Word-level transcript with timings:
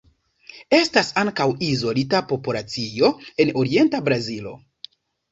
Estas 0.75 1.09
ankaŭ 1.23 1.45
izolita 1.67 2.21
populacio 2.31 3.11
en 3.45 3.51
orienta 3.65 4.01
Brazilo. 4.09 4.55